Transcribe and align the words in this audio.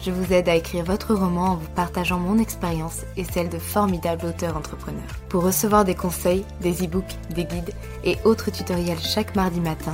je 0.00 0.10
vous 0.10 0.32
aide 0.32 0.48
à 0.48 0.54
écrire 0.54 0.84
votre 0.84 1.14
roman 1.14 1.52
en 1.52 1.56
vous 1.56 1.68
partageant 1.74 2.18
mon 2.18 2.38
expérience 2.38 3.02
et 3.16 3.24
celle 3.24 3.48
de 3.48 3.58
formidables 3.58 4.26
auteurs 4.26 4.56
entrepreneurs. 4.56 5.02
Pour 5.28 5.44
recevoir 5.44 5.84
des 5.84 5.94
conseils, 5.94 6.44
des 6.60 6.84
e-books, 6.84 7.16
des 7.34 7.44
guides 7.44 7.74
et 8.04 8.16
autres 8.24 8.50
tutoriels 8.50 8.98
chaque 8.98 9.34
mardi 9.36 9.60
matin, 9.60 9.92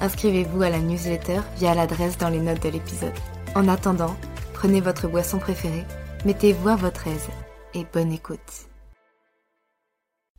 inscrivez-vous 0.00 0.62
à 0.62 0.70
la 0.70 0.78
newsletter 0.78 1.40
via 1.58 1.74
l'adresse 1.74 2.18
dans 2.18 2.28
les 2.28 2.40
notes 2.40 2.62
de 2.62 2.68
l'épisode. 2.68 3.14
En 3.54 3.68
attendant, 3.68 4.16
prenez 4.52 4.80
votre 4.80 5.08
boisson 5.08 5.38
préférée, 5.38 5.84
mettez-vous 6.24 6.68
à 6.68 6.76
votre 6.76 7.06
aise 7.06 7.28
et 7.74 7.86
bonne 7.92 8.12
écoute. 8.12 8.68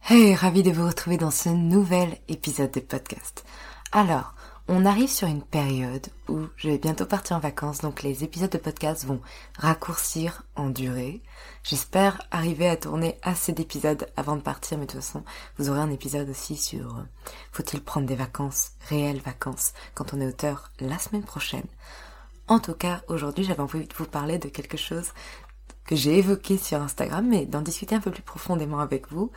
Hey, 0.10 0.36
ravi 0.36 0.64
de 0.64 0.72
vous 0.72 0.88
retrouver 0.88 1.18
dans 1.18 1.32
ce 1.32 1.50
nouvel 1.50 2.18
épisode 2.30 2.72
de 2.72 2.80
podcast. 2.80 3.44
Alors, 3.92 4.36
on 4.70 4.86
arrive 4.86 5.10
sur 5.10 5.28
une 5.28 5.42
période 5.42 6.08
où 6.28 6.48
je 6.58 6.70
vais 6.70 6.78
bientôt 6.78 7.06
partir 7.06 7.38
en 7.38 7.40
vacances, 7.40 7.80
donc 7.80 8.04
les 8.04 8.26
épisodes 8.26 8.50
de 8.50 8.58
podcast 8.58 9.06
vont 9.06 9.22
raccourcir 9.58 10.44
en 10.56 10.70
durée. 10.70 11.22
J'espère 11.64 12.22
arriver 12.32 12.68
à 12.68 12.76
tourner 12.76 13.18
assez 13.24 13.54
d'épisodes 13.54 14.08
avant 14.18 14.36
de 14.36 14.42
partir, 14.42 14.78
mais 14.78 14.86
de 14.86 14.92
toute 14.92 15.02
façon, 15.02 15.24
vous 15.58 15.70
aurez 15.70 15.80
un 15.80 15.90
épisode 15.90 16.30
aussi 16.30 16.58
sur 16.58 16.98
euh, 16.98 17.04
faut-il 17.54 17.82
prendre 17.82 18.08
des 18.08 18.16
vacances, 18.16 18.72
réelles 18.90 19.22
vacances, 19.22 19.74
quand 19.94 20.14
on 20.14 20.20
est 20.20 20.28
auteur 20.28 20.72
la 20.82 21.00
semaine 21.00 21.24
prochaine. 21.24 21.68
En 22.50 22.60
tout 22.60 22.74
cas, 22.74 23.02
aujourd'hui, 23.08 23.46
j'avais 23.46 23.62
envie 23.62 23.88
de 23.88 23.94
vous 23.96 24.06
parler 24.06 24.38
de 24.38 24.50
quelque 24.50 24.78
chose 24.78 25.12
que 25.86 25.96
j'ai 25.96 26.18
évoqué 26.18 26.58
sur 26.58 26.82
Instagram, 26.82 27.26
mais 27.26 27.46
d'en 27.46 27.62
discuter 27.62 27.96
un 27.96 28.02
peu 28.02 28.12
plus 28.12 28.22
profondément 28.22 28.80
avec 28.80 29.10
vous. 29.12 29.32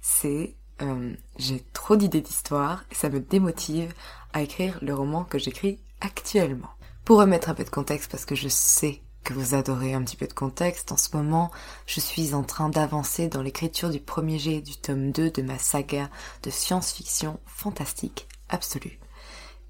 C'est 0.00 0.54
euh, 0.82 1.14
j'ai 1.38 1.64
trop 1.72 1.96
d'idées 1.96 2.20
d'histoire 2.20 2.84
et 2.90 2.94
ça 2.94 3.08
me 3.08 3.20
démotive 3.20 3.92
à 4.32 4.42
écrire 4.42 4.78
le 4.82 4.94
roman 4.94 5.24
que 5.24 5.38
j'écris 5.38 5.78
actuellement. 6.00 6.70
Pour 7.04 7.18
remettre 7.18 7.48
un 7.48 7.54
peu 7.54 7.64
de 7.64 7.70
contexte, 7.70 8.10
parce 8.10 8.24
que 8.24 8.34
je 8.34 8.48
sais 8.48 9.00
que 9.24 9.32
vous 9.32 9.54
adorez 9.54 9.94
un 9.94 10.02
petit 10.02 10.16
peu 10.16 10.26
de 10.26 10.32
contexte, 10.32 10.92
en 10.92 10.96
ce 10.96 11.16
moment, 11.16 11.50
je 11.86 12.00
suis 12.00 12.34
en 12.34 12.42
train 12.42 12.68
d'avancer 12.68 13.28
dans 13.28 13.42
l'écriture 13.42 13.90
du 13.90 14.00
premier 14.00 14.38
jet 14.38 14.60
du 14.60 14.76
tome 14.76 15.10
2 15.10 15.30
de 15.30 15.42
ma 15.42 15.58
saga 15.58 16.10
de 16.42 16.50
science-fiction 16.50 17.40
fantastique 17.46 18.28
absolue. 18.48 19.00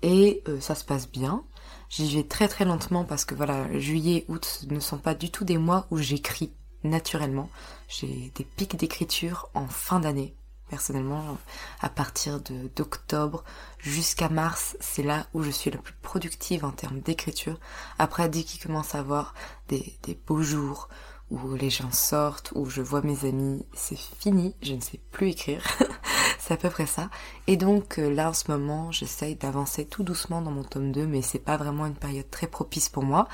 Et 0.02 0.42
euh, 0.48 0.60
ça 0.60 0.74
se 0.74 0.84
passe 0.84 1.10
bien. 1.10 1.44
J'y 1.88 2.14
vais 2.14 2.24
très 2.24 2.48
très 2.48 2.64
lentement 2.64 3.04
parce 3.04 3.24
que 3.24 3.34
voilà, 3.34 3.78
juillet, 3.78 4.24
août 4.28 4.66
ne 4.68 4.80
sont 4.80 4.98
pas 4.98 5.14
du 5.14 5.30
tout 5.30 5.44
des 5.44 5.58
mois 5.58 5.86
où 5.90 5.98
j'écris 5.98 6.52
naturellement. 6.84 7.48
J'ai 7.88 8.32
des 8.34 8.44
pics 8.44 8.76
d'écriture 8.76 9.48
en 9.54 9.66
fin 9.66 10.00
d'année, 10.00 10.34
personnellement, 10.68 11.38
à 11.80 11.88
partir 11.88 12.40
d'octobre 12.40 13.44
jusqu'à 13.78 14.28
mars, 14.28 14.76
c'est 14.80 15.02
là 15.02 15.26
où 15.34 15.42
je 15.42 15.50
suis 15.50 15.70
la 15.70 15.78
plus 15.78 15.94
productive 16.02 16.64
en 16.64 16.70
termes 16.70 17.00
d'écriture. 17.00 17.58
Après, 17.98 18.28
dès 18.28 18.42
qu'il 18.42 18.62
commence 18.62 18.94
à 18.94 18.98
avoir 18.98 19.34
des, 19.68 19.96
des 20.02 20.18
beaux 20.26 20.42
jours 20.42 20.88
où 21.30 21.54
les 21.54 21.70
gens 21.70 21.90
sortent, 21.90 22.52
où 22.54 22.66
je 22.66 22.82
vois 22.82 23.02
mes 23.02 23.24
amis, 23.24 23.64
c'est 23.74 23.98
fini, 23.98 24.54
je 24.62 24.74
ne 24.74 24.80
sais 24.80 25.00
plus 25.10 25.30
écrire. 25.30 25.62
c'est 26.38 26.54
à 26.54 26.56
peu 26.56 26.70
près 26.70 26.86
ça. 26.86 27.10
Et 27.46 27.56
donc 27.56 27.98
euh, 27.98 28.08
là 28.08 28.30
en 28.30 28.32
ce 28.32 28.50
moment, 28.50 28.92
j'essaye 28.92 29.34
d'avancer 29.34 29.84
tout 29.84 30.04
doucement 30.04 30.40
dans 30.40 30.52
mon 30.52 30.62
tome 30.62 30.92
2, 30.92 31.06
mais 31.06 31.22
c'est 31.22 31.40
pas 31.40 31.56
vraiment 31.56 31.86
une 31.86 31.96
période 31.96 32.30
très 32.30 32.46
propice 32.46 32.88
pour 32.88 33.02
moi. 33.02 33.28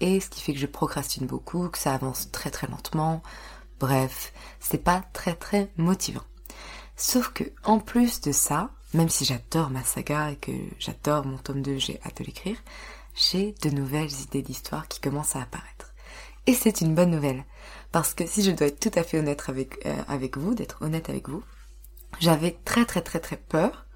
Et 0.00 0.20
ce 0.20 0.28
qui 0.28 0.40
fait 0.40 0.52
que 0.52 0.60
je 0.60 0.66
procrastine 0.66 1.26
beaucoup, 1.26 1.68
que 1.68 1.78
ça 1.78 1.94
avance 1.94 2.30
très 2.30 2.50
très 2.50 2.68
lentement. 2.68 3.22
Bref, 3.80 4.32
c'est 4.60 4.82
pas 4.82 5.02
très 5.12 5.34
très 5.34 5.72
motivant. 5.76 6.22
Sauf 6.96 7.32
que, 7.32 7.44
en 7.64 7.78
plus 7.78 8.20
de 8.20 8.32
ça, 8.32 8.70
même 8.94 9.08
si 9.08 9.24
j'adore 9.24 9.70
ma 9.70 9.82
saga 9.82 10.30
et 10.30 10.36
que 10.36 10.52
j'adore 10.78 11.24
mon 11.24 11.38
tome 11.38 11.62
2, 11.62 11.78
j'ai 11.78 12.00
hâte 12.04 12.18
de 12.18 12.24
l'écrire, 12.24 12.58
j'ai 13.14 13.54
de 13.62 13.70
nouvelles 13.70 14.12
idées 14.22 14.42
d'histoire 14.42 14.88
qui 14.88 15.00
commencent 15.00 15.36
à 15.36 15.42
apparaître. 15.42 15.92
Et 16.46 16.54
c'est 16.54 16.80
une 16.80 16.94
bonne 16.94 17.10
nouvelle, 17.10 17.44
parce 17.92 18.14
que 18.14 18.26
si 18.26 18.42
je 18.42 18.50
dois 18.50 18.66
être 18.66 18.80
tout 18.80 18.98
à 18.98 19.04
fait 19.04 19.18
honnête 19.18 19.44
avec, 19.48 19.86
euh, 19.86 20.28
vous, 20.36 20.54
d'être 20.54 20.82
honnête 20.82 21.08
avec 21.08 21.28
vous, 21.28 21.42
j'avais 22.20 22.58
très 22.64 22.84
très 22.84 23.00
très 23.00 23.20
très 23.20 23.36
peur, 23.36 23.86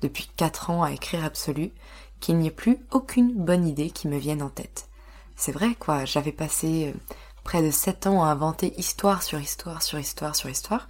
depuis 0.00 0.30
4 0.36 0.70
ans 0.70 0.82
à 0.82 0.92
écrire 0.92 1.24
absolu, 1.24 1.72
qu'il 2.20 2.38
n'y 2.38 2.46
ait 2.46 2.52
plus 2.52 2.78
aucune 2.90 3.34
bonne 3.34 3.66
idée 3.66 3.90
qui 3.90 4.08
me 4.08 4.18
vienne 4.18 4.42
en 4.42 4.48
tête. 4.48 4.88
C'est 5.36 5.52
vrai 5.52 5.74
quoi, 5.74 6.04
j'avais 6.04 6.32
passé 6.32 6.92
euh, 6.94 7.14
près 7.44 7.62
de 7.62 7.70
7 7.70 8.06
ans 8.06 8.24
à 8.24 8.28
inventer 8.28 8.74
histoire 8.78 9.22
sur 9.22 9.40
histoire 9.40 9.82
sur 9.82 9.98
histoire 9.98 10.36
sur 10.36 10.48
histoire, 10.48 10.88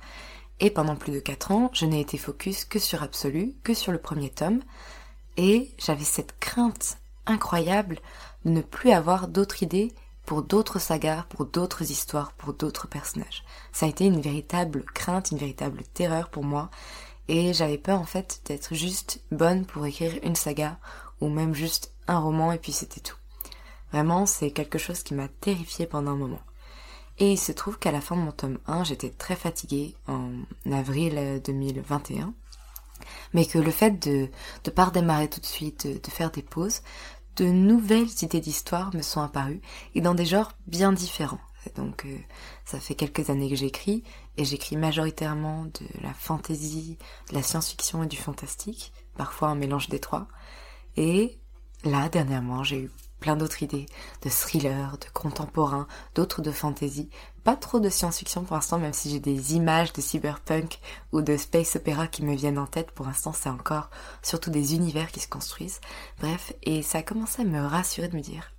et 0.60 0.70
pendant 0.70 0.96
plus 0.96 1.12
de 1.12 1.20
4 1.20 1.52
ans, 1.52 1.70
je 1.72 1.86
n'ai 1.86 2.00
été 2.00 2.18
focus 2.18 2.64
que 2.64 2.78
sur 2.78 3.02
Absolu, 3.02 3.54
que 3.62 3.74
sur 3.74 3.92
le 3.92 3.98
premier 3.98 4.30
tome, 4.30 4.60
et 5.36 5.70
j'avais 5.78 6.04
cette 6.04 6.38
crainte 6.40 6.98
incroyable 7.26 8.00
de 8.44 8.50
ne 8.50 8.60
plus 8.60 8.90
avoir 8.90 9.28
d'autres 9.28 9.62
idées 9.62 9.92
pour 10.26 10.42
d'autres 10.42 10.78
sagas, 10.78 11.24
pour 11.30 11.46
d'autres 11.46 11.90
histoires, 11.90 12.32
pour 12.32 12.52
d'autres 12.52 12.88
personnages. 12.88 13.44
Ça 13.72 13.86
a 13.86 13.88
été 13.88 14.04
une 14.04 14.20
véritable 14.20 14.84
crainte, 14.94 15.30
une 15.30 15.38
véritable 15.38 15.82
terreur 15.94 16.28
pour 16.28 16.44
moi, 16.44 16.70
et 17.28 17.52
j'avais 17.54 17.78
peur 17.78 18.00
en 18.00 18.04
fait 18.04 18.40
d'être 18.46 18.74
juste 18.74 19.20
bonne 19.30 19.64
pour 19.64 19.86
écrire 19.86 20.18
une 20.22 20.36
saga, 20.36 20.78
ou 21.20 21.28
même 21.28 21.54
juste 21.54 21.92
un 22.08 22.18
roman, 22.18 22.52
et 22.52 22.58
puis 22.58 22.72
c'était 22.72 23.00
tout. 23.00 23.16
Vraiment, 23.92 24.26
c'est 24.26 24.50
quelque 24.50 24.78
chose 24.78 25.02
qui 25.02 25.14
m'a 25.14 25.28
terrifiée 25.28 25.86
pendant 25.86 26.10
un 26.10 26.16
moment. 26.16 26.40
Et 27.18 27.32
il 27.32 27.38
se 27.38 27.52
trouve 27.52 27.78
qu'à 27.78 27.90
la 27.90 28.00
fin 28.00 28.16
de 28.16 28.20
mon 28.20 28.32
tome 28.32 28.58
1, 28.66 28.84
j'étais 28.84 29.10
très 29.10 29.34
fatiguée 29.34 29.96
en 30.06 30.30
avril 30.70 31.40
2021. 31.44 32.32
Mais 33.32 33.44
que 33.44 33.58
le 33.58 33.70
fait 33.70 33.90
de 33.90 34.28
ne 34.66 34.70
pas 34.70 34.86
redémarrer 34.86 35.28
tout 35.28 35.40
de 35.40 35.46
suite, 35.46 35.86
de, 35.86 36.10
faire 36.10 36.30
des 36.30 36.42
pauses, 36.42 36.82
de 37.36 37.46
nouvelles 37.46 38.08
idées 38.22 38.40
d'histoire 38.40 38.94
me 38.94 39.02
sont 39.02 39.20
apparues 39.20 39.60
et 39.94 40.00
dans 40.00 40.14
des 40.14 40.26
genres 40.26 40.52
bien 40.66 40.92
différents. 40.92 41.40
Donc 41.74 42.04
euh, 42.06 42.18
ça 42.64 42.80
fait 42.80 42.94
quelques 42.94 43.30
années 43.30 43.50
que 43.50 43.56
j'écris 43.56 44.02
et 44.36 44.44
j'écris 44.44 44.76
majoritairement 44.76 45.64
de 45.64 46.02
la 46.02 46.14
fantasy, 46.14 46.98
de 47.30 47.34
la 47.34 47.42
science-fiction 47.42 48.04
et 48.04 48.06
du 48.06 48.16
fantastique, 48.16 48.92
parfois 49.16 49.48
un 49.48 49.54
mélange 49.54 49.88
des 49.88 49.98
trois. 49.98 50.28
Et 50.96 51.38
là, 51.84 52.08
dernièrement, 52.08 52.64
j'ai 52.64 52.82
eu 52.82 52.90
plein 53.20 53.36
d'autres 53.36 53.62
idées, 53.62 53.86
de 54.22 54.28
thrillers, 54.28 54.98
de 54.98 55.06
contemporains, 55.12 55.86
d'autres 56.14 56.42
de 56.42 56.50
fantasy. 56.50 57.10
Pas 57.44 57.56
trop 57.56 57.80
de 57.80 57.88
science-fiction 57.88 58.44
pour 58.44 58.56
l'instant, 58.56 58.78
même 58.78 58.92
si 58.92 59.10
j'ai 59.10 59.20
des 59.20 59.54
images 59.54 59.92
de 59.92 60.00
cyberpunk 60.00 60.80
ou 61.12 61.22
de 61.22 61.36
space 61.36 61.76
opéra 61.76 62.06
qui 62.06 62.24
me 62.24 62.34
viennent 62.34 62.58
en 62.58 62.66
tête. 62.66 62.90
Pour 62.92 63.06
l'instant, 63.06 63.32
c'est 63.32 63.48
encore 63.48 63.90
surtout 64.22 64.50
des 64.50 64.74
univers 64.74 65.10
qui 65.10 65.20
se 65.20 65.28
construisent. 65.28 65.80
Bref, 66.20 66.52
et 66.62 66.82
ça 66.82 66.98
a 66.98 67.02
commencé 67.02 67.42
à 67.42 67.44
me 67.44 67.64
rassurer 67.64 68.08
de 68.08 68.16
me 68.16 68.22
dire, 68.22 68.52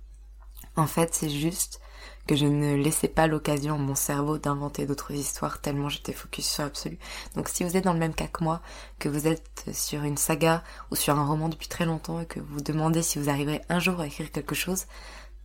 En 0.76 0.86
fait, 0.86 1.14
c'est 1.14 1.30
juste 1.30 1.80
que 2.26 2.36
je 2.36 2.46
ne 2.46 2.74
laissais 2.76 3.08
pas 3.08 3.26
l'occasion 3.26 3.74
à 3.74 3.78
mon 3.78 3.94
cerveau 3.94 4.38
d'inventer 4.38 4.86
d'autres 4.86 5.12
histoires 5.12 5.60
tellement 5.60 5.88
j'étais 5.88 6.12
focus 6.12 6.48
sur 6.48 6.62
l'absolu. 6.62 6.98
Donc 7.34 7.48
si 7.48 7.64
vous 7.64 7.76
êtes 7.76 7.84
dans 7.84 7.92
le 7.92 7.98
même 7.98 8.14
cas 8.14 8.28
que 8.28 8.44
moi, 8.44 8.60
que 8.98 9.08
vous 9.08 9.26
êtes 9.26 9.66
sur 9.72 10.04
une 10.04 10.16
saga 10.16 10.62
ou 10.90 10.96
sur 10.96 11.18
un 11.18 11.26
roman 11.26 11.48
depuis 11.48 11.68
très 11.68 11.86
longtemps 11.86 12.20
et 12.20 12.26
que 12.26 12.40
vous 12.40 12.54
vous 12.54 12.60
demandez 12.60 13.02
si 13.02 13.18
vous 13.18 13.28
arriverez 13.28 13.62
un 13.68 13.78
jour 13.78 14.00
à 14.00 14.06
écrire 14.06 14.30
quelque 14.30 14.54
chose 14.54 14.86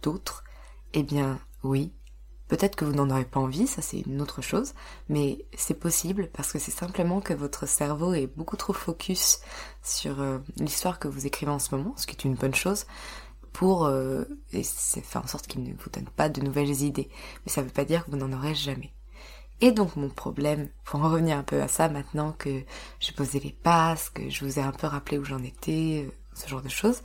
d'autre, 0.01 0.43
eh 0.93 1.03
bien 1.03 1.39
oui, 1.63 1.93
Peut-être 2.47 2.75
que 2.75 2.85
vous 2.85 2.93
n'en 2.93 3.09
aurez 3.09 3.25
pas 3.25 3.39
envie, 3.39 3.65
ça 3.65 3.81
c'est 3.81 4.01
une 4.01 4.21
autre 4.21 4.43
chose, 4.43 4.73
mais 5.09 5.45
c'est 5.57 5.79
possible 5.79 6.29
parce 6.31 6.51
que 6.51 6.59
c'est 6.59 6.69
simplement 6.69 7.19
que 7.19 7.33
votre 7.33 7.67
cerveau 7.67 8.13
est 8.13 8.27
beaucoup 8.27 8.55
trop 8.55 8.73
focus 8.73 9.39
sur 9.81 10.21
euh, 10.21 10.37
l'histoire 10.57 10.99
que 10.99 11.07
vous 11.07 11.25
écrivez 11.25 11.51
en 11.51 11.57
ce 11.57 11.73
moment, 11.75 11.95
ce 11.97 12.05
qui 12.05 12.11
est 12.11 12.23
une 12.23 12.35
bonne 12.35 12.53
chose, 12.53 12.85
pour 13.55 13.85
euh, 13.85 14.25
et 14.51 14.63
faire 14.63 15.23
en 15.23 15.27
sorte 15.27 15.47
qu'il 15.47 15.63
ne 15.63 15.73
vous 15.73 15.89
donne 15.89 16.09
pas 16.15 16.29
de 16.29 16.41
nouvelles 16.41 16.81
idées. 16.81 17.09
Mais 17.45 17.51
ça 17.51 17.61
ne 17.61 17.67
veut 17.67 17.73
pas 17.73 17.85
dire 17.85 18.05
que 18.05 18.11
vous 18.11 18.17
n'en 18.17 18.33
aurez 18.33 18.55
jamais. 18.55 18.91
Et 19.61 19.71
donc 19.71 19.95
mon 19.95 20.09
problème, 20.09 20.69
pour 20.83 21.01
en 21.01 21.09
revenir 21.09 21.37
un 21.37 21.43
peu 21.43 21.61
à 21.61 21.67
ça 21.67 21.87
maintenant 21.87 22.33
que 22.33 22.63
j'ai 22.99 23.13
posé 23.13 23.39
les 23.39 23.53
passes, 23.53 24.09
que 24.09 24.29
je 24.29 24.43
vous 24.43 24.59
ai 24.59 24.61
un 24.61 24.71
peu 24.71 24.87
rappelé 24.87 25.17
où 25.17 25.23
j'en 25.23 25.41
étais, 25.43 26.05
euh, 26.05 26.11
ce 26.33 26.49
genre 26.49 26.61
de 26.61 26.69
choses, 26.69 27.01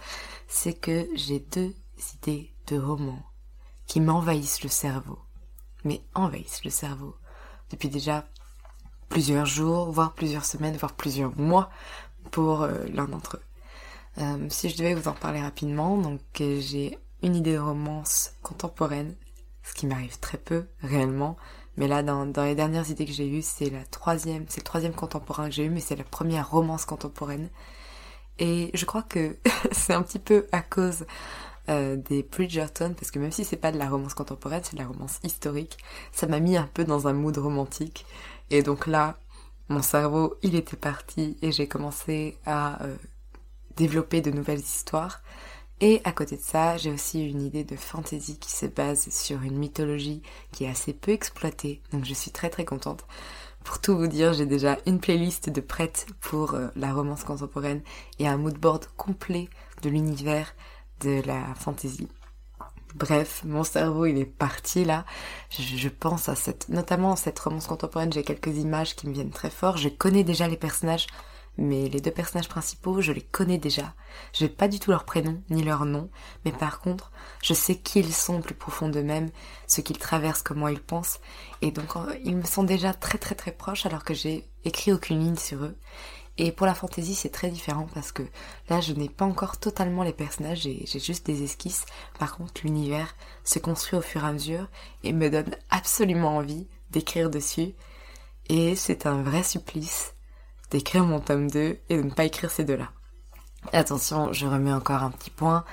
c'est 0.49 0.75
que 0.75 1.09
j'ai 1.15 1.39
deux 1.39 1.73
idées 2.15 2.53
de 2.67 2.79
romans 2.79 3.23
qui 3.87 4.01
m'envahissent 4.01 4.65
le 4.65 4.69
cerveau 4.69 5.19
mais 5.85 6.03
envahissent 6.15 6.65
le 6.65 6.71
cerveau 6.71 7.17
depuis 7.71 7.89
déjà 7.89 8.27
plusieurs 9.09 9.47
jours, 9.47 9.91
voire 9.91 10.15
plusieurs 10.15 10.45
semaines, 10.45 10.77
voire 10.77 10.95
plusieurs 10.95 11.37
mois 11.39 11.71
pour 12.31 12.63
euh, 12.63 12.85
l'un 12.93 13.07
d'entre 13.07 13.37
eux. 13.37 13.43
Euh, 14.19 14.47
si 14.49 14.69
je 14.69 14.77
devais 14.77 14.95
vous 14.95 15.09
en 15.09 15.13
parler 15.13 15.41
rapidement, 15.41 15.97
donc 15.97 16.21
euh, 16.41 16.61
j'ai 16.61 16.99
une 17.23 17.37
idée 17.37 17.55
de 17.55 17.59
romance 17.59 18.33
contemporaine, 18.43 19.15
ce 19.63 19.75
qui 19.75 19.87
m'arrive 19.87 20.19
très 20.19 20.39
peu 20.39 20.67
réellement, 20.83 21.37
mais 21.77 21.87
là 21.87 22.03
dans, 22.03 22.27
dans 22.27 22.45
les 22.45 22.55
dernières 22.55 22.91
idées 22.91 23.07
que 23.07 23.13
j'ai 23.13 23.29
eues, 23.29 23.43
c'est 23.43 23.71
la 23.71 23.85
troisième, 23.85 24.47
c'est 24.49 24.61
le 24.61 24.65
troisième 24.65 24.95
contemporain 24.95 25.49
que 25.49 25.55
j'ai 25.55 25.65
eu, 25.65 25.71
mais 25.71 25.81
c'est 25.81 25.97
la 25.97 26.05
première 26.05 26.51
romance 26.51 26.85
contemporaine. 26.85 27.49
Et 28.39 28.71
je 28.75 28.85
crois 28.85 29.03
que 29.03 29.37
c'est 29.73 29.95
un 29.95 30.03
petit 30.03 30.19
peu 30.19 30.47
à 30.51 30.61
cause 30.63 31.07
euh, 31.69 31.97
des 31.97 32.23
Bridgerton, 32.25 32.95
parce 32.99 33.11
que 33.11 33.19
même 33.19 33.33
si 33.33 33.45
c'est 33.45 33.57
pas 33.57 33.71
de 33.73 33.79
la 33.79 33.89
romance 33.89 34.15
contemporaine, 34.15 34.63
c'est 34.65 34.75
de 34.75 34.81
la 34.81 34.89
romance 34.89 35.21
historique, 35.23 35.79
ça 36.13 36.27
m'a 36.27 36.41
mis 36.41 36.57
un 36.57 36.69
peu 36.75 36.85
dans 36.85 37.07
un 37.07 37.13
mood 37.13 37.37
romantique. 37.39 38.07
Et 38.51 38.63
donc 38.63 38.87
là, 38.87 39.19
mon 39.69 39.83
cerveau, 39.83 40.35
il 40.43 40.57
était 40.57 40.77
parti 40.77 41.37
et 41.43 41.53
j'ai 41.53 41.69
commencé 41.69 42.37
à 42.45 42.81
développer 43.77 44.21
de 44.21 44.31
nouvelles 44.31 44.61
histoires. 44.61 45.23
Et 45.81 46.03
à 46.05 46.13
côté 46.13 46.37
de 46.37 46.43
ça, 46.43 46.77
j'ai 46.77 46.91
aussi 46.91 47.27
une 47.27 47.41
idée 47.41 47.65
de 47.65 47.77
fantasy 47.77 48.39
qui 48.39 48.51
se 48.51 48.67
base 48.67 49.09
sur 49.09 49.43
une 49.43 49.57
mythologie 49.57 50.23
qui 50.53 50.65
est 50.65 50.69
assez 50.69 50.93
peu 50.93 51.13
exploitée, 51.13 51.81
donc 51.91 52.05
je 52.05 52.13
suis 52.13 52.31
très 52.31 52.51
très 52.51 52.67
contente. 52.67 53.07
Pour 53.65 53.81
tout 53.81 53.97
vous 53.97 54.07
dire, 54.07 54.33
j'ai 54.33 54.47
déjà 54.47 54.79
une 54.87 55.01
playlist 55.01 55.51
de 55.51 55.61
prêtes 55.61 56.07
pour 56.21 56.55
euh, 56.55 56.69
la 56.77 56.93
romance 56.93 57.25
contemporaine 57.25 57.83
et 58.19 58.27
un 58.27 58.37
moodboard 58.37 58.87
complet 58.97 59.49
de 59.83 59.91
l'univers 59.91 60.55
de 61.01 61.23
la 61.27 61.55
fantaisie. 61.55 62.09
Bref, 62.95 63.43
mon 63.45 63.63
cerveau 63.63 64.07
il 64.07 64.19
est 64.19 64.25
parti 64.25 64.85
là. 64.85 65.05
Je, 65.51 65.89
pense 65.89 66.29
à 66.29 66.35
cette, 66.35 66.69
notamment 66.69 67.17
cette 67.17 67.39
romance 67.39 67.67
contemporaine, 67.67 68.13
j'ai 68.13 68.25
quelques 68.25 68.57
images 68.57 68.97
qui 68.97 69.09
me 69.09 69.13
viennent 69.13 69.31
très 69.31 69.51
fort. 69.51 69.77
Je 69.77 69.89
connais 69.89 70.25
déjà 70.25 70.49
les 70.49 70.57
personnages, 70.57 71.07
mais 71.61 71.89
les 71.89 72.01
deux 72.01 72.11
personnages 72.11 72.49
principaux, 72.49 73.03
je 73.03 73.13
les 73.13 73.21
connais 73.21 73.59
déjà. 73.59 73.95
Je 74.33 74.45
n'ai 74.45 74.51
pas 74.51 74.67
du 74.67 74.81
tout 74.81 74.91
leur 74.91 75.05
prénom 75.05 75.41
ni 75.51 75.63
leur 75.63 75.85
nom, 75.85 76.11
mais 76.45 76.53
par 76.53 76.81
contre, 76.81 77.13
je 77.43 77.53
sais 77.53 77.77
qui 77.77 78.01
ils 78.01 78.15
sont 78.15 78.41
plus 78.41 78.55
profond 78.55 78.89
d'eux-mêmes, 78.89 79.31
ce 79.67 79.83
qu'ils 79.83 79.99
traversent, 79.99 80.43
comment 80.43 80.69
ils 80.69 80.81
pensent, 80.81 81.21
et 81.61 81.71
donc 81.71 81.93
ils 82.25 82.37
me 82.37 82.47
sont 82.47 82.65
déjà 82.65 82.95
très 82.95 83.19
très 83.19 83.35
très 83.35 83.53
proches 83.53 83.85
alors 83.85 84.05
que 84.05 84.15
j'ai 84.15 84.49
écrit 84.65 84.93
aucune 84.93 85.21
ligne 85.21 85.37
sur 85.37 85.63
eux. 85.63 85.77
Et 86.39 86.51
pour 86.53 86.67
la 86.67 86.75
fantaisie, 86.75 87.15
c'est 87.15 87.29
très 87.29 87.51
différent 87.51 87.87
parce 87.93 88.13
que 88.13 88.23
là, 88.71 88.81
je 88.81 88.95
n'ai 88.95 89.11
pas 89.11 89.27
encore 89.27 89.59
totalement 89.59 90.03
les 90.03 90.15
personnages, 90.15 90.61
j'ai 90.61 90.87
juste 90.99 91.27
des 91.27 91.43
esquisses. 91.43 91.85
Par 92.19 92.37
contre, 92.37 92.63
l'univers 92.65 93.15
se 93.45 93.59
construit 93.59 93.99
au 93.99 94.03
fur 94.03 94.25
et 94.25 94.29
à 94.29 94.33
mesure 94.33 94.67
et 95.05 95.13
me 95.13 95.29
donne 95.29 95.55
absolument 95.69 96.39
envie 96.39 96.67
d'écrire 96.91 97.29
dessus. 97.29 97.75
Et 98.49 98.75
c'est 98.75 99.05
un 99.05 99.23
vrai 99.23 99.43
supplice 99.43 100.15
d'écrire 100.71 101.05
mon 101.05 101.21
tome 101.21 101.51
2 101.51 101.79
et 101.89 101.97
de 101.97 102.03
ne 102.03 102.11
pas 102.11 102.25
écrire 102.25 102.51
ces 102.51 102.65
deux-là. 102.65 102.91
Attention, 103.73 104.33
je 104.33 104.47
remets 104.47 104.73
encore 104.73 105.03
un 105.03 105.11
petit 105.11 105.31
point. 105.31 105.65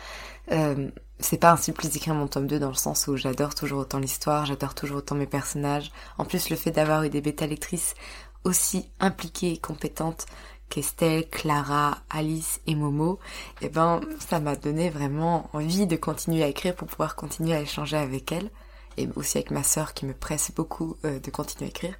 Euh, 0.51 0.89
c'est 1.19 1.37
pas 1.37 1.51
un 1.51 1.57
supplice 1.57 1.91
d'écrire 1.91 2.13
mon 2.13 2.27
tome 2.27 2.47
2 2.47 2.59
dans 2.59 2.69
le 2.69 2.75
sens 2.75 3.07
où 3.07 3.17
j'adore 3.17 3.55
toujours 3.55 3.79
autant 3.79 3.99
l'histoire, 3.99 4.45
j'adore 4.45 4.75
toujours 4.75 4.97
autant 4.97 5.15
mes 5.15 5.25
personnages. 5.25 5.91
En 6.17 6.25
plus, 6.25 6.49
le 6.49 6.55
fait 6.55 6.71
d'avoir 6.71 7.03
eu 7.03 7.09
des 7.09 7.21
bêta 7.21 7.47
lectrices 7.47 7.95
aussi 8.43 8.89
impliquées 8.99 9.53
et 9.53 9.57
compétentes 9.57 10.25
qu'Estelle, 10.69 11.29
Clara, 11.29 11.99
Alice 12.09 12.59
et 12.67 12.75
Momo, 12.75 13.19
eh 13.61 13.69
ben 13.69 14.01
ça 14.19 14.39
m'a 14.39 14.55
donné 14.55 14.89
vraiment 14.89 15.49
envie 15.53 15.87
de 15.87 15.95
continuer 15.95 16.43
à 16.43 16.47
écrire 16.47 16.75
pour 16.75 16.87
pouvoir 16.87 17.15
continuer 17.15 17.53
à 17.53 17.61
échanger 17.61 17.97
avec 17.97 18.31
elle 18.31 18.51
et 18.97 19.07
aussi 19.15 19.37
avec 19.37 19.51
ma 19.51 19.63
sœur 19.63 19.93
qui 19.93 20.05
me 20.05 20.13
presse 20.13 20.51
beaucoup 20.53 20.97
euh, 21.05 21.19
de 21.19 21.31
continuer 21.31 21.65
à 21.65 21.69
écrire. 21.69 21.95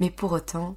Mais 0.00 0.10
pour 0.10 0.32
autant, 0.32 0.76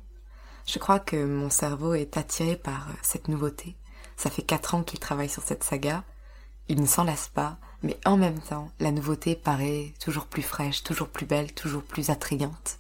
je 0.69 0.77
crois 0.77 1.00
que 1.00 1.25
mon 1.25 1.50
cerveau 1.50 1.95
est 1.95 2.16
attiré 2.16 2.56
par 2.56 2.89
euh, 2.89 2.94
cette 3.01 3.27
nouveauté. 3.27 3.75
Ça 4.18 4.30
fait 4.30 4.44
quatre 4.44 4.75
ans 4.75 4.83
qu'il 4.83 5.00
travaille 5.00 5.30
sur 5.30 5.42
cette 5.42 5.63
saga. 5.63 6.04
Il 6.68 6.80
ne 6.80 6.86
s'en 6.86 7.06
lasse 7.06 7.27
pas, 7.27 7.57
mais 7.81 7.98
en 8.06 8.18
même 8.18 8.39
temps, 8.39 8.69
la 8.80 8.92
nouveauté 8.92 9.36
paraît 9.36 9.94
toujours 10.00 10.27
plus 10.27 10.44
fraîche, 10.44 10.83
toujours 10.83 11.07
plus 11.07 11.25
belle, 11.25 11.54
toujours 11.54 11.81
plus 11.81 12.12
attrayante. 12.12 12.77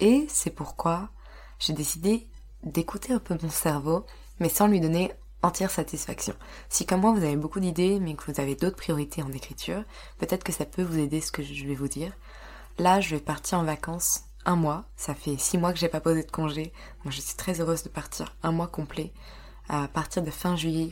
Et 0.00 0.26
c'est 0.30 0.50
pourquoi 0.50 1.10
j'ai 1.58 1.74
décidé 1.74 2.26
d'écouter 2.62 3.12
un 3.12 3.18
peu 3.18 3.36
mon 3.42 3.50
cerveau, 3.50 4.06
mais 4.38 4.48
sans 4.48 4.66
lui 4.66 4.80
donner 4.80 5.12
entière 5.42 5.70
satisfaction. 5.70 6.34
Si 6.70 6.86
comme 6.86 7.02
moi 7.02 7.12
vous 7.12 7.24
avez 7.24 7.36
beaucoup 7.36 7.60
d'idées, 7.60 8.00
mais 8.00 8.14
que 8.14 8.32
vous 8.32 8.40
avez 8.40 8.54
d'autres 8.54 8.76
priorités 8.76 9.22
en 9.22 9.32
écriture, 9.32 9.84
peut-être 10.18 10.44
que 10.44 10.52
ça 10.52 10.64
peut 10.64 10.82
vous 10.82 10.98
aider 10.98 11.20
ce 11.20 11.32
que 11.32 11.42
je 11.42 11.66
vais 11.66 11.74
vous 11.74 11.88
dire. 11.88 12.12
Là, 12.78 13.02
je 13.02 13.14
vais 13.14 13.20
partir 13.20 13.58
en 13.58 13.64
vacances 13.64 14.22
un 14.44 14.56
mois. 14.56 14.84
Ça 14.96 15.14
fait 15.14 15.36
six 15.38 15.58
mois 15.58 15.72
que 15.72 15.78
j'ai 15.78 15.88
pas 15.88 16.00
posé 16.00 16.22
de 16.22 16.30
congé. 16.30 16.72
Moi, 17.04 17.12
je 17.12 17.20
suis 17.20 17.36
très 17.36 17.60
heureuse 17.60 17.82
de 17.82 17.88
partir 17.88 18.36
un 18.42 18.52
mois 18.52 18.68
complet 18.68 19.12
à 19.68 19.88
partir 19.88 20.22
de 20.22 20.30
fin 20.30 20.56
juillet 20.56 20.90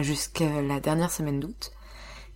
jusqu'à 0.00 0.62
la 0.62 0.80
dernière 0.80 1.10
semaine 1.10 1.40
d'août. 1.40 1.72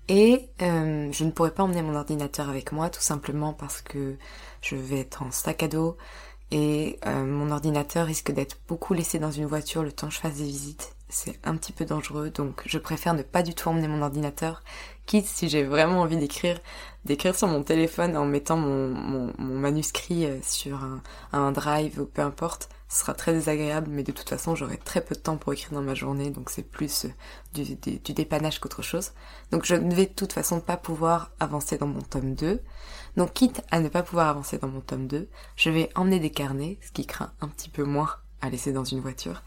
Et 0.08 0.48
euh, 0.62 1.10
je 1.12 1.24
ne 1.24 1.30
pourrai 1.30 1.52
pas 1.52 1.62
emmener 1.62 1.82
mon 1.82 1.94
ordinateur 1.94 2.48
avec 2.48 2.72
moi, 2.72 2.90
tout 2.90 3.00
simplement 3.00 3.52
parce 3.52 3.80
que 3.80 4.16
je 4.60 4.74
vais 4.74 5.00
être 5.00 5.22
en 5.22 5.30
sac 5.30 5.62
à 5.62 5.68
dos 5.68 5.96
et 6.50 6.98
euh, 7.06 7.24
mon 7.24 7.50
ordinateur 7.52 8.06
risque 8.06 8.32
d'être 8.32 8.58
beaucoup 8.66 8.92
laissé 8.92 9.18
dans 9.18 9.30
une 9.30 9.46
voiture 9.46 9.82
le 9.82 9.92
temps 9.92 10.08
que 10.08 10.14
je 10.14 10.18
fasse 10.18 10.34
des 10.34 10.44
visites. 10.44 10.96
C'est 11.10 11.40
un 11.44 11.56
petit 11.56 11.72
peu 11.72 11.84
dangereux, 11.84 12.30
donc 12.30 12.62
je 12.66 12.78
préfère 12.78 13.14
ne 13.14 13.22
pas 13.22 13.42
du 13.42 13.52
tout 13.54 13.68
emmener 13.68 13.88
mon 13.88 14.00
ordinateur, 14.00 14.62
quitte 15.06 15.26
si 15.26 15.48
j'ai 15.48 15.64
vraiment 15.64 16.02
envie 16.02 16.16
d'écrire, 16.16 16.60
d'écrire 17.04 17.34
sur 17.34 17.48
mon 17.48 17.64
téléphone 17.64 18.16
en 18.16 18.24
mettant 18.24 18.56
mon, 18.56 19.32
manuscrit 19.38 20.26
euh, 20.26 20.38
sur 20.42 20.84
un, 20.84 21.02
un, 21.32 21.50
drive 21.50 22.00
ou 22.00 22.06
peu 22.06 22.22
importe. 22.22 22.68
Ce 22.88 23.00
sera 23.00 23.14
très 23.14 23.32
désagréable, 23.32 23.88
mais 23.90 24.04
de 24.04 24.12
toute 24.12 24.28
façon 24.28 24.54
j'aurai 24.54 24.76
très 24.76 25.00
peu 25.00 25.16
de 25.16 25.20
temps 25.20 25.36
pour 25.36 25.52
écrire 25.52 25.72
dans 25.72 25.82
ma 25.82 25.94
journée, 25.94 26.30
donc 26.30 26.48
c'est 26.48 26.62
plus 26.62 27.06
euh, 27.06 27.08
du, 27.54 27.74
du, 27.74 27.98
du 27.98 28.12
dépannage 28.12 28.60
qu'autre 28.60 28.82
chose. 28.82 29.10
Donc 29.50 29.64
je 29.64 29.74
ne 29.74 29.92
vais 29.92 30.06
de 30.06 30.12
toute 30.12 30.32
façon 30.32 30.60
pas 30.60 30.76
pouvoir 30.76 31.32
avancer 31.40 31.76
dans 31.76 31.88
mon 31.88 32.02
tome 32.02 32.34
2. 32.34 32.62
Donc 33.16 33.32
quitte 33.32 33.62
à 33.72 33.80
ne 33.80 33.88
pas 33.88 34.04
pouvoir 34.04 34.28
avancer 34.28 34.58
dans 34.58 34.68
mon 34.68 34.80
tome 34.80 35.08
2, 35.08 35.28
je 35.56 35.70
vais 35.70 35.90
emmener 35.96 36.20
des 36.20 36.30
carnets, 36.30 36.78
ce 36.82 36.92
qui 36.92 37.04
craint 37.04 37.32
un 37.40 37.48
petit 37.48 37.68
peu 37.68 37.82
moins 37.82 38.10
à 38.40 38.48
laisser 38.48 38.72
dans 38.72 38.84
une 38.84 39.00
voiture, 39.00 39.42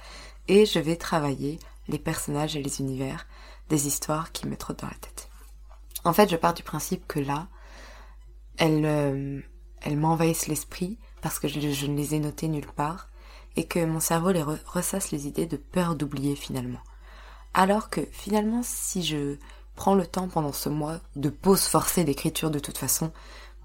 et 0.47 0.65
je 0.65 0.79
vais 0.79 0.95
travailler 0.95 1.59
les 1.87 1.99
personnages 1.99 2.55
et 2.55 2.63
les 2.63 2.79
univers 2.79 3.27
des 3.69 3.87
histoires 3.87 4.31
qui 4.31 4.47
me 4.47 4.57
trottent 4.57 4.81
dans 4.81 4.87
la 4.87 4.93
tête. 4.95 5.29
En 6.03 6.13
fait, 6.13 6.29
je 6.29 6.35
pars 6.35 6.53
du 6.53 6.63
principe 6.63 7.07
que 7.07 7.19
là, 7.19 7.47
elles, 8.57 9.43
m'envahissent 9.97 10.47
l'esprit 10.47 10.97
parce 11.21 11.39
que 11.39 11.47
je, 11.47 11.85
ne 11.87 11.95
les 11.95 12.15
ai 12.15 12.19
notées 12.19 12.47
nulle 12.47 12.67
part 12.67 13.09
et 13.55 13.65
que 13.65 13.83
mon 13.83 13.99
cerveau 13.99 14.31
les 14.31 14.43
ressasse 14.43 15.11
les 15.11 15.27
idées 15.27 15.45
de 15.45 15.57
peur 15.57 15.95
d'oublier 15.95 16.35
finalement. 16.35 16.81
Alors 17.53 17.89
que 17.89 18.01
finalement, 18.11 18.61
si 18.63 19.03
je 19.03 19.37
prends 19.75 19.95
le 19.95 20.05
temps 20.05 20.27
pendant 20.27 20.51
ce 20.53 20.69
mois 20.69 20.99
de 21.15 21.29
pause 21.29 21.63
forcée 21.63 22.03
d'écriture 22.03 22.51
de 22.51 22.59
toute 22.59 22.77
façon, 22.77 23.11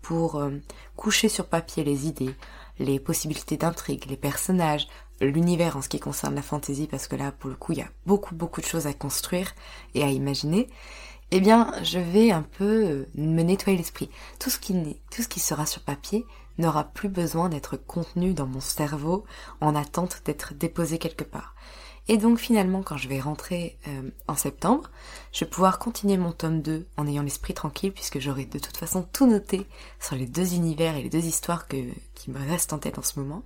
pour 0.03 0.37
euh, 0.37 0.51
coucher 0.97 1.29
sur 1.29 1.47
papier 1.47 1.85
les 1.85 2.07
idées, 2.07 2.35
les 2.79 3.01
possibilités 3.01 3.57
d'intrigue, 3.57 4.07
les 4.09 4.17
personnages, 4.17 4.87
l'univers 5.21 5.77
en 5.77 5.83
ce 5.83 5.89
qui 5.89 6.01
concerne 6.01 6.35
la 6.35 6.43
fantaisie, 6.43 6.87
parce 6.87 7.09
que 7.09 7.17
là, 7.17 7.33
pour 7.33 7.51
le 7.51 7.57
coup, 7.57 7.73
il 7.73 7.79
y 7.79 7.83
a 7.83 7.91
beaucoup, 8.07 8.35
beaucoup 8.35 8.61
de 8.61 8.67
choses 8.67 8.87
à 8.87 8.93
construire 8.93 9.55
et 9.95 10.03
à 10.03 10.09
imaginer, 10.09 10.69
eh 11.31 11.41
bien, 11.41 11.73
je 11.83 11.99
vais 11.99 12.31
un 12.31 12.43
peu 12.43 12.85
euh, 12.85 13.09
me 13.15 13.43
nettoyer 13.43 13.77
l'esprit. 13.77 14.11
Tout 14.39 14.51
ce 14.51 14.59
qui 14.59 14.75
tout 15.11 15.23
ce 15.23 15.29
qui 15.29 15.41
sera 15.41 15.67
sur 15.67 15.83
papier 15.83 16.25
n'aura 16.57 16.85
plus 16.85 17.09
besoin 17.09 17.49
d'être 17.49 17.77
contenu 17.77 18.35
dans 18.35 18.47
mon 18.47 18.61
cerveau 18.61 19.25
en 19.61 19.75
attente 19.75 20.23
d'être 20.25 20.55
déposé 20.55 20.99
quelque 20.99 21.25
part. 21.25 21.55
Et 22.11 22.17
donc 22.17 22.39
finalement, 22.39 22.83
quand 22.83 22.97
je 22.97 23.07
vais 23.07 23.21
rentrer 23.21 23.77
euh, 23.87 24.11
en 24.29 24.35
septembre, 24.35 24.91
je 25.31 25.45
vais 25.45 25.51
pouvoir 25.51 25.79
continuer 25.79 26.17
mon 26.17 26.33
tome 26.33 26.63
2 26.63 26.87
en 26.97 27.07
ayant 27.07 27.23
l'esprit 27.23 27.53
tranquille 27.53 27.93
puisque 27.93 28.19
j'aurai 28.19 28.47
de 28.47 28.59
toute 28.59 28.79
façon 28.79 29.07
tout 29.13 29.27
noté 29.27 29.67
sur 30.01 30.17
les 30.17 30.27
deux 30.27 30.55
univers 30.55 30.97
et 30.97 31.03
les 31.03 31.11
deux 31.11 31.27
histoires 31.27 31.69
que, 31.69 31.77
qui 32.15 32.31
me 32.31 32.39
restent 32.39 32.73
en 32.73 32.79
tête 32.79 32.99
en 32.99 33.03
ce 33.03 33.21
moment. 33.21 33.43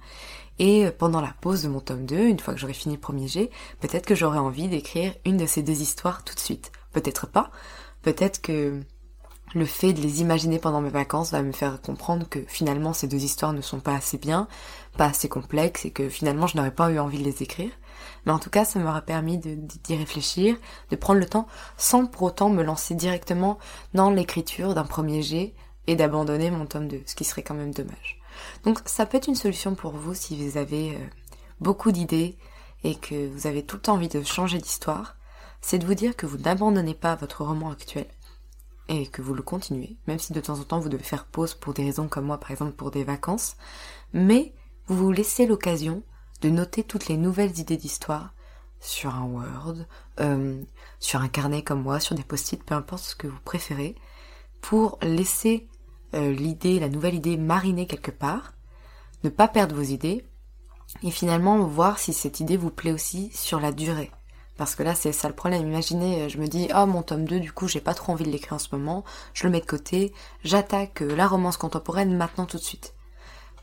Et 0.60 0.86
euh, 0.86 0.92
pendant 0.96 1.20
la 1.20 1.34
pause 1.40 1.64
de 1.64 1.68
mon 1.68 1.80
tome 1.80 2.06
2, 2.06 2.28
une 2.28 2.38
fois 2.38 2.54
que 2.54 2.60
j'aurai 2.60 2.72
fini 2.72 2.94
le 2.94 3.00
premier 3.00 3.26
jet, 3.26 3.50
peut-être 3.80 4.06
que 4.06 4.14
j'aurai 4.14 4.38
envie 4.38 4.68
d'écrire 4.68 5.12
une 5.24 5.38
de 5.38 5.46
ces 5.46 5.62
deux 5.62 5.80
histoires 5.80 6.22
tout 6.22 6.34
de 6.34 6.40
suite. 6.40 6.70
Peut-être 6.92 7.26
pas. 7.26 7.50
Peut-être 8.02 8.40
que 8.40 8.80
le 9.54 9.64
fait 9.66 9.92
de 9.92 10.00
les 10.00 10.20
imaginer 10.20 10.58
pendant 10.58 10.80
mes 10.80 10.90
vacances 10.90 11.32
va 11.32 11.42
me 11.42 11.52
faire 11.52 11.80
comprendre 11.82 12.28
que 12.28 12.38
finalement 12.46 12.92
ces 12.92 13.06
deux 13.06 13.22
histoires 13.22 13.52
ne 13.52 13.60
sont 13.60 13.80
pas 13.80 13.94
assez 13.94 14.18
bien, 14.18 14.48
pas 14.96 15.06
assez 15.06 15.28
complexes 15.28 15.84
et 15.84 15.90
que 15.90 16.08
finalement 16.08 16.46
je 16.46 16.56
n'aurais 16.56 16.74
pas 16.74 16.90
eu 16.90 16.98
envie 16.98 17.18
de 17.18 17.24
les 17.24 17.42
écrire. 17.42 17.70
Mais 18.26 18.32
en 18.32 18.38
tout 18.38 18.50
cas, 18.50 18.64
ça 18.64 18.78
m'aura 18.78 19.02
permis 19.02 19.38
d'y 19.38 19.96
réfléchir, 19.96 20.56
de 20.90 20.96
prendre 20.96 21.20
le 21.20 21.26
temps 21.26 21.46
sans 21.76 22.06
pour 22.06 22.22
autant 22.22 22.50
me 22.50 22.62
lancer 22.62 22.94
directement 22.94 23.58
dans 23.94 24.10
l'écriture 24.10 24.74
d'un 24.74 24.84
premier 24.84 25.22
jet 25.22 25.54
et 25.86 25.96
d'abandonner 25.96 26.50
mon 26.50 26.66
tome 26.66 26.88
2, 26.88 27.02
ce 27.06 27.14
qui 27.14 27.24
serait 27.24 27.42
quand 27.42 27.54
même 27.54 27.74
dommage. 27.74 28.20
Donc 28.64 28.80
ça 28.86 29.06
peut 29.06 29.16
être 29.16 29.28
une 29.28 29.34
solution 29.34 29.74
pour 29.74 29.92
vous 29.92 30.14
si 30.14 30.36
vous 30.36 30.56
avez 30.56 30.94
euh, 30.94 30.98
beaucoup 31.60 31.92
d'idées 31.92 32.36
et 32.84 32.94
que 32.94 33.28
vous 33.28 33.46
avez 33.46 33.64
tout 33.64 33.76
le 33.76 33.82
temps 33.82 33.94
envie 33.94 34.08
de 34.08 34.22
changer 34.22 34.58
d'histoire, 34.58 35.16
c'est 35.60 35.78
de 35.78 35.86
vous 35.86 35.94
dire 35.94 36.16
que 36.16 36.26
vous 36.26 36.38
n'abandonnez 36.38 36.94
pas 36.94 37.14
votre 37.14 37.44
roman 37.44 37.70
actuel 37.70 38.06
et 38.88 39.06
que 39.06 39.22
vous 39.22 39.34
le 39.34 39.42
continuez, 39.42 39.96
même 40.06 40.18
si 40.18 40.32
de 40.32 40.40
temps 40.40 40.58
en 40.58 40.64
temps 40.64 40.80
vous 40.80 40.88
devez 40.88 41.04
faire 41.04 41.24
pause 41.24 41.54
pour 41.54 41.72
des 41.72 41.84
raisons 41.84 42.08
comme 42.08 42.26
moi, 42.26 42.38
par 42.38 42.50
exemple 42.50 42.72
pour 42.72 42.90
des 42.90 43.04
vacances, 43.04 43.56
mais 44.12 44.52
vous 44.86 44.96
vous 44.96 45.12
laissez 45.12 45.46
l'occasion 45.46 46.02
de 46.42 46.50
noter 46.50 46.82
toutes 46.82 47.08
les 47.08 47.16
nouvelles 47.16 47.58
idées 47.58 47.76
d'histoire 47.76 48.34
sur 48.80 49.14
un 49.14 49.24
Word, 49.24 49.76
euh, 50.20 50.60
sur 50.98 51.20
un 51.20 51.28
carnet 51.28 51.62
comme 51.62 51.82
moi, 51.82 52.00
sur 52.00 52.16
des 52.16 52.24
post-it, 52.24 52.62
peu 52.62 52.74
importe 52.74 53.04
ce 53.04 53.14
que 53.14 53.28
vous 53.28 53.40
préférez, 53.44 53.94
pour 54.60 54.98
laisser 55.02 55.68
euh, 56.14 56.32
l'idée, 56.32 56.80
la 56.80 56.88
nouvelle 56.88 57.14
idée 57.14 57.36
mariner 57.36 57.86
quelque 57.86 58.10
part, 58.10 58.54
ne 59.22 59.30
pas 59.30 59.46
perdre 59.46 59.76
vos 59.76 59.82
idées, 59.82 60.26
et 61.04 61.12
finalement 61.12 61.58
voir 61.60 62.00
si 62.00 62.12
cette 62.12 62.40
idée 62.40 62.56
vous 62.56 62.70
plaît 62.70 62.92
aussi 62.92 63.30
sur 63.32 63.60
la 63.60 63.70
durée. 63.70 64.10
Parce 64.58 64.74
que 64.74 64.82
là, 64.82 64.94
c'est 64.94 65.12
ça 65.12 65.28
le 65.28 65.34
problème. 65.34 65.66
Imaginez, 65.66 66.22
euh, 66.22 66.28
je 66.28 66.38
me 66.38 66.48
dis, 66.48 66.68
oh, 66.76 66.86
mon 66.86 67.02
tome 67.02 67.24
2, 67.24 67.38
du 67.38 67.52
coup, 67.52 67.68
j'ai 67.68 67.80
pas 67.80 67.94
trop 67.94 68.12
envie 68.12 68.24
de 68.24 68.30
l'écrire 68.30 68.54
en 68.54 68.58
ce 68.58 68.68
moment, 68.72 69.04
je 69.32 69.44
le 69.44 69.50
mets 69.50 69.60
de 69.60 69.66
côté, 69.66 70.12
j'attaque 70.42 71.00
la 71.00 71.28
romance 71.28 71.56
contemporaine 71.56 72.16
maintenant 72.16 72.46
tout 72.46 72.58
de 72.58 72.62
suite. 72.62 72.94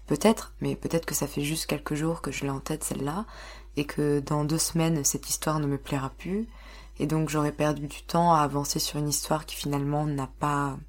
Peut-être, 0.09 0.53
mais 0.59 0.75
peut-être 0.75 1.05
que 1.05 1.13
ça 1.13 1.27
fait 1.27 1.43
juste 1.43 1.67
quelques 1.67 1.93
jours 1.93 2.23
que 2.23 2.31
je 2.31 2.41
l'ai 2.43 2.49
en 2.49 2.59
tête 2.59 2.83
celle-là, 2.83 3.27
et 3.77 3.85
que 3.85 4.19
dans 4.21 4.43
deux 4.43 4.57
semaines 4.57 5.03
cette 5.03 5.29
histoire 5.29 5.59
ne 5.59 5.67
me 5.67 5.77
plaira 5.77 6.09
plus, 6.09 6.47
et 6.97 7.05
donc 7.05 7.29
j'aurais 7.29 7.51
perdu 7.51 7.85
du 7.85 8.01
temps 8.01 8.33
à 8.33 8.39
avancer 8.39 8.79
sur 8.79 8.97
une 8.97 9.07
histoire 9.07 9.45
qui 9.45 9.55
finalement 9.55 10.07
n'a 10.07 10.25
pas 10.39 10.79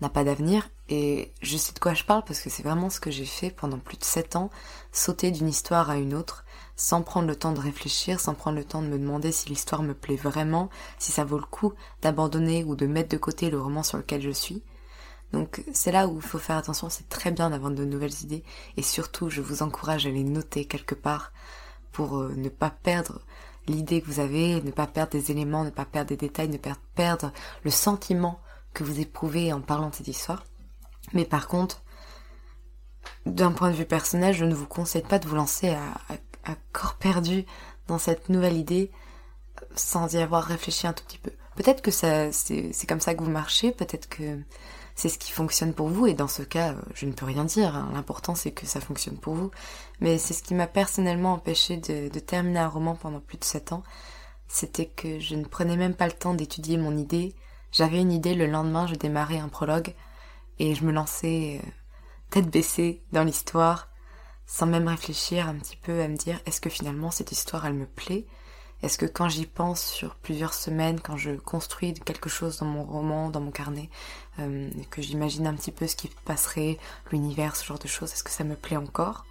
n'a 0.00 0.08
pas 0.08 0.22
d'avenir. 0.22 0.70
Et 0.88 1.32
je 1.42 1.56
sais 1.56 1.72
de 1.72 1.80
quoi 1.80 1.94
je 1.94 2.04
parle 2.04 2.22
parce 2.24 2.40
que 2.40 2.48
c'est 2.48 2.62
vraiment 2.62 2.90
ce 2.90 3.00
que 3.00 3.10
j'ai 3.10 3.24
fait 3.24 3.50
pendant 3.50 3.78
plus 3.80 3.98
de 3.98 4.04
sept 4.04 4.36
ans, 4.36 4.50
sauter 4.92 5.32
d'une 5.32 5.48
histoire 5.48 5.90
à 5.90 5.96
une 5.96 6.14
autre, 6.14 6.44
sans 6.76 7.02
prendre 7.02 7.26
le 7.26 7.34
temps 7.34 7.52
de 7.52 7.60
réfléchir, 7.60 8.20
sans 8.20 8.34
prendre 8.34 8.56
le 8.56 8.64
temps 8.64 8.82
de 8.82 8.86
me 8.86 8.98
demander 9.00 9.32
si 9.32 9.48
l'histoire 9.48 9.82
me 9.82 9.94
plaît 9.94 10.14
vraiment, 10.14 10.70
si 11.00 11.10
ça 11.10 11.24
vaut 11.24 11.38
le 11.38 11.44
coup 11.44 11.72
d'abandonner 12.02 12.62
ou 12.62 12.76
de 12.76 12.86
mettre 12.86 13.08
de 13.08 13.16
côté 13.16 13.50
le 13.50 13.60
roman 13.60 13.82
sur 13.82 13.98
lequel 13.98 14.22
je 14.22 14.30
suis. 14.30 14.62
Donc 15.32 15.62
c'est 15.72 15.92
là 15.92 16.08
où 16.08 16.16
il 16.16 16.22
faut 16.22 16.38
faire 16.38 16.56
attention, 16.56 16.88
c'est 16.90 17.08
très 17.08 17.30
bien 17.30 17.50
d'avoir 17.50 17.70
de 17.70 17.84
nouvelles 17.84 18.22
idées 18.22 18.42
et 18.76 18.82
surtout 18.82 19.28
je 19.28 19.40
vous 19.40 19.62
encourage 19.62 20.06
à 20.06 20.10
les 20.10 20.24
noter 20.24 20.64
quelque 20.64 20.94
part 20.94 21.32
pour 21.92 22.18
euh, 22.18 22.34
ne 22.36 22.48
pas 22.48 22.70
perdre 22.70 23.20
l'idée 23.66 24.00
que 24.00 24.06
vous 24.06 24.20
avez, 24.20 24.60
ne 24.62 24.70
pas 24.70 24.86
perdre 24.86 25.12
des 25.12 25.30
éléments, 25.30 25.64
ne 25.64 25.70
pas 25.70 25.84
perdre 25.84 26.08
des 26.08 26.16
détails, 26.16 26.48
ne 26.48 26.56
pas 26.56 26.76
perdre 26.94 27.32
le 27.62 27.70
sentiment 27.70 28.40
que 28.74 28.82
vous 28.82 29.00
éprouvez 29.00 29.52
en 29.52 29.60
parlant 29.60 29.90
de 29.90 29.94
cette 29.94 30.08
histoire. 30.08 30.44
Mais 31.12 31.24
par 31.24 31.46
contre, 31.46 31.82
d'un 33.26 33.52
point 33.52 33.70
de 33.70 33.76
vue 33.76 33.86
personnel, 33.86 34.34
je 34.34 34.44
ne 34.44 34.54
vous 34.54 34.66
conseille 34.66 35.02
pas 35.02 35.18
de 35.18 35.28
vous 35.28 35.36
lancer 35.36 35.70
à, 35.70 35.94
à 36.44 36.56
corps 36.72 36.94
perdu 36.94 37.44
dans 37.86 37.98
cette 37.98 38.28
nouvelle 38.28 38.56
idée 38.56 38.90
sans 39.74 40.14
y 40.14 40.18
avoir 40.18 40.44
réfléchi 40.44 40.86
un 40.86 40.92
tout 40.92 41.04
petit 41.04 41.18
peu. 41.18 41.32
Peut-être 41.56 41.82
que 41.82 41.90
c'est 41.90 42.86
comme 42.88 43.00
ça 43.00 43.14
que 43.14 43.22
vous 43.22 43.30
marchez, 43.30 43.72
peut-être 43.72 44.08
que 44.08 44.38
c'est 44.94 45.08
ce 45.08 45.18
qui 45.18 45.32
fonctionne 45.32 45.72
pour 45.72 45.88
vous, 45.88 46.06
et 46.06 46.14
dans 46.14 46.28
ce 46.28 46.42
cas, 46.42 46.72
euh, 46.72 46.80
je 46.94 47.06
ne 47.06 47.12
peux 47.12 47.24
rien 47.26 47.44
dire. 47.44 47.74
Hein. 47.74 47.90
L'important, 47.94 48.34
c'est 48.34 48.52
que 48.52 48.66
ça 48.66 48.80
fonctionne 48.80 49.18
pour 49.18 49.34
vous. 49.34 49.50
Mais 50.00 50.18
c'est 50.18 50.34
ce 50.34 50.42
qui 50.42 50.54
m'a 50.54 50.66
personnellement 50.66 51.34
empêché 51.34 51.76
de, 51.76 52.08
terminer 52.18 52.60
un 52.60 52.68
roman 52.68 52.94
pendant 52.94 53.20
plus 53.20 53.38
de 53.38 53.44
7 53.44 53.72
ans. 53.72 53.82
C'était 54.48 54.86
que 54.86 55.18
je 55.20 55.34
ne 55.36 55.44
prenais 55.44 55.76
même 55.76 55.94
pas 55.94 56.06
le 56.06 56.12
temps 56.12 56.34
d'étudier 56.34 56.76
mon 56.76 56.96
idée. 56.96 57.34
J'avais 57.72 58.00
une 58.00 58.12
idée, 58.12 58.34
le 58.34 58.46
lendemain, 58.46 58.86
je 58.86 58.94
démarrais 58.94 59.38
un 59.38 59.48
prologue, 59.48 59.94
et 60.58 60.74
je 60.74 60.84
me 60.84 60.92
lançais 60.92 61.60
euh, 61.62 61.68
tête 62.30 62.50
baissée 62.50 63.02
dans 63.12 63.24
l'histoire, 63.24 63.88
sans 64.46 64.66
même 64.66 64.88
réfléchir 64.88 65.48
un 65.48 65.54
petit 65.54 65.76
peu 65.76 66.02
à 66.02 66.08
me 66.08 66.16
dire, 66.16 66.40
est-ce 66.46 66.60
que 66.60 66.70
finalement 66.70 67.10
cette 67.10 67.32
histoire, 67.32 67.64
elle 67.66 67.74
me 67.74 67.86
plaît? 67.86 68.26
Est-ce 68.82 68.96
que 68.96 69.06
quand 69.06 69.28
j'y 69.28 69.46
pense 69.46 69.82
sur 69.82 70.14
plusieurs 70.14 70.54
semaines, 70.54 71.00
quand 71.00 71.16
je 71.16 71.32
construis 71.32 71.92
quelque 71.92 72.30
chose 72.30 72.58
dans 72.58 72.66
mon 72.66 72.84
roman, 72.84 73.28
dans 73.28 73.40
mon 73.40 73.50
carnet, 73.50 73.90
euh, 74.38 74.70
que 74.90 75.02
j'imagine 75.02 75.46
un 75.46 75.54
petit 75.54 75.72
peu 75.72 75.86
ce 75.86 75.96
qui 75.96 76.10
passerait, 76.24 76.78
l'univers, 77.12 77.56
ce 77.56 77.64
genre 77.64 77.78
de 77.78 77.88
choses, 77.88 78.12
est-ce 78.12 78.24
que 78.24 78.30
ça 78.30 78.44
me 78.44 78.56
plaît 78.56 78.76
encore? 78.76 79.26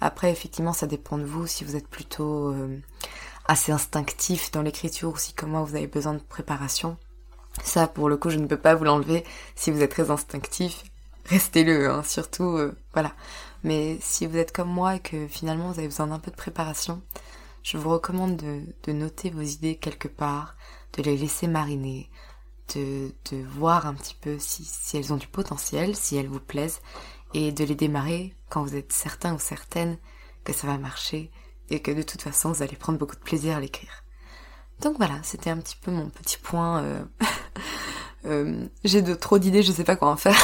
Après, 0.00 0.30
effectivement, 0.30 0.72
ça 0.72 0.86
dépend 0.86 1.18
de 1.18 1.24
vous, 1.24 1.46
si 1.46 1.64
vous 1.64 1.76
êtes 1.76 1.88
plutôt 1.88 2.52
euh, 2.52 2.78
assez 3.46 3.72
instinctif 3.72 4.50
dans 4.52 4.62
l'écriture 4.62 5.10
ou 5.10 5.16
si 5.16 5.34
comme 5.34 5.50
moi 5.50 5.62
vous 5.62 5.74
avez 5.74 5.88
besoin 5.88 6.14
de 6.14 6.20
préparation. 6.20 6.96
Ça, 7.64 7.88
pour 7.88 8.08
le 8.08 8.16
coup, 8.16 8.30
je 8.30 8.38
ne 8.38 8.46
peux 8.46 8.56
pas 8.56 8.76
vous 8.76 8.84
l'enlever. 8.84 9.24
Si 9.56 9.70
vous 9.70 9.82
êtes 9.82 9.90
très 9.90 10.10
instinctif, 10.10 10.84
restez-le, 11.26 11.90
hein, 11.90 12.02
surtout, 12.04 12.56
euh, 12.56 12.74
voilà. 12.92 13.12
Mais 13.64 13.98
si 14.00 14.26
vous 14.26 14.36
êtes 14.36 14.52
comme 14.52 14.70
moi 14.70 14.96
et 14.96 15.00
que 15.00 15.26
finalement 15.26 15.70
vous 15.70 15.78
avez 15.78 15.88
besoin 15.88 16.06
d'un 16.06 16.18
peu 16.18 16.30
de 16.30 16.36
préparation, 16.36 17.02
je 17.62 17.76
vous 17.76 17.90
recommande 17.90 18.36
de, 18.36 18.92
noter 18.92 19.30
vos 19.30 19.42
idées 19.42 19.76
quelque 19.76 20.08
part, 20.08 20.56
de 20.96 21.02
les 21.02 21.16
laisser 21.16 21.46
mariner, 21.46 22.10
de, 22.74 23.12
voir 23.54 23.86
un 23.86 23.94
petit 23.94 24.16
peu 24.20 24.36
si, 24.38 24.66
elles 24.94 25.12
ont 25.12 25.16
du 25.16 25.28
potentiel, 25.28 25.96
si 25.96 26.16
elles 26.16 26.28
vous 26.28 26.40
plaisent, 26.40 26.80
et 27.34 27.52
de 27.52 27.64
les 27.64 27.74
démarrer 27.74 28.34
quand 28.48 28.62
vous 28.62 28.76
êtes 28.76 28.92
certain 28.92 29.34
ou 29.34 29.38
certaine 29.38 29.98
que 30.44 30.52
ça 30.52 30.66
va 30.66 30.78
marcher 30.78 31.30
et 31.68 31.80
que 31.80 31.92
de 31.92 32.02
toute 32.02 32.22
façon 32.22 32.50
vous 32.50 32.62
allez 32.62 32.76
prendre 32.76 32.98
beaucoup 32.98 33.14
de 33.14 33.20
plaisir 33.20 33.56
à 33.56 33.60
l'écrire. 33.60 34.04
Donc 34.80 34.96
voilà, 34.96 35.20
c'était 35.22 35.50
un 35.50 35.58
petit 35.58 35.76
peu 35.76 35.92
mon 35.92 36.08
petit 36.08 36.38
point. 36.38 36.82
Euh, 36.82 37.04
euh, 38.24 38.66
j'ai 38.82 39.02
de 39.02 39.14
trop 39.14 39.38
d'idées, 39.38 39.62
je 39.62 39.70
sais 39.70 39.84
pas 39.84 39.94
quoi 39.94 40.10
en 40.10 40.16
faire. 40.16 40.40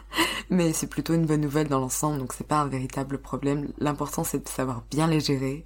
Mais 0.50 0.72
c'est 0.72 0.86
plutôt 0.86 1.14
une 1.14 1.26
bonne 1.26 1.40
nouvelle 1.40 1.68
dans 1.68 1.80
l'ensemble, 1.80 2.18
donc 2.18 2.32
c'est 2.32 2.46
pas 2.46 2.60
un 2.60 2.68
véritable 2.68 3.18
problème. 3.18 3.72
L'important 3.78 4.22
c'est 4.22 4.44
de 4.44 4.48
savoir 4.48 4.84
bien 4.90 5.06
les 5.08 5.20
gérer 5.20 5.64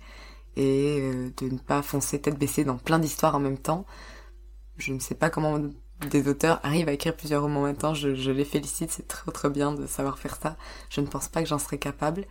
et 0.56 0.98
euh, 1.00 1.30
de 1.36 1.48
ne 1.48 1.58
pas 1.58 1.82
foncer 1.82 2.20
tête 2.20 2.38
baissée 2.38 2.64
dans 2.64 2.76
plein 2.76 2.98
d'histoires 2.98 3.34
en 3.34 3.40
même 3.40 3.58
temps. 3.58 3.86
Je 4.76 4.92
ne 4.92 4.98
sais 4.98 5.14
pas 5.14 5.30
comment 5.30 5.58
des 6.10 6.28
auteurs 6.28 6.60
arrivent 6.62 6.88
à 6.88 6.92
écrire 6.92 7.16
plusieurs 7.16 7.42
romans 7.42 7.60
en 7.60 7.66
même 7.66 7.76
temps, 7.76 7.94
je, 7.94 8.08
les 8.30 8.44
félicite, 8.44 8.90
c'est 8.90 9.08
très 9.08 9.30
très 9.32 9.50
bien 9.50 9.72
de 9.72 9.86
savoir 9.86 10.18
faire 10.18 10.36
ça. 10.36 10.56
Je 10.90 11.00
ne 11.00 11.06
pense 11.06 11.28
pas 11.28 11.42
que 11.42 11.48
j'en 11.48 11.58
serais 11.58 11.78
capable, 11.78 12.26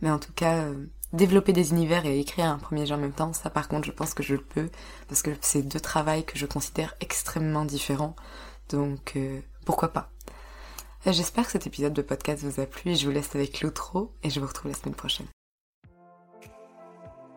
mais 0.00 0.10
en 0.10 0.18
tout 0.18 0.32
cas, 0.32 0.64
euh, 0.64 0.86
développer 1.12 1.52
des 1.52 1.70
univers 1.70 2.06
et 2.06 2.20
écrire 2.20 2.46
un 2.46 2.58
premier 2.58 2.86
jeu 2.86 2.94
en 2.94 2.98
même 2.98 3.12
temps, 3.12 3.32
ça 3.32 3.50
par 3.50 3.68
contre 3.68 3.86
je 3.86 3.92
pense 3.92 4.14
que 4.14 4.22
je 4.22 4.34
le 4.34 4.42
peux, 4.42 4.68
parce 5.08 5.22
que 5.22 5.30
c'est 5.40 5.62
deux 5.62 5.80
travails 5.80 6.24
que 6.24 6.38
je 6.38 6.46
considère 6.46 6.94
extrêmement 7.00 7.64
différents, 7.64 8.16
donc 8.68 9.14
euh, 9.16 9.40
pourquoi 9.64 9.88
pas. 9.88 10.10
J'espère 11.06 11.46
que 11.46 11.52
cet 11.52 11.68
épisode 11.68 11.92
de 11.92 12.02
podcast 12.02 12.42
vous 12.42 12.60
a 12.60 12.66
plu 12.66 12.96
je 12.96 13.06
vous 13.06 13.12
laisse 13.12 13.34
avec 13.36 13.60
l'outro 13.60 14.12
et 14.24 14.30
je 14.30 14.40
vous 14.40 14.46
retrouve 14.46 14.72
la 14.72 14.76
semaine 14.76 14.96
prochaine. 14.96 15.26